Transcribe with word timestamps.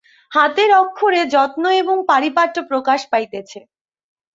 হাতের 0.31 0.69
অক্ষরে 0.81 1.21
যত্ন 1.33 1.63
এবং 1.81 1.95
পারিপাট্য 2.09 2.57
প্রকাশ 2.69 2.99
পাইতেছে। 3.11 3.59